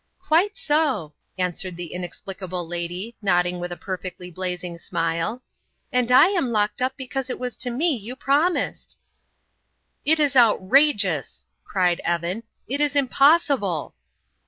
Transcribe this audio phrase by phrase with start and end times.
[0.19, 5.43] "Quite so," answered the inexplicable lady, nodding with a perfectly blazing smile,
[5.91, 8.97] "and I am locked up because it was to me you promised."
[10.03, 13.93] "It is outrageous!" cried Evan; "it is impossible!"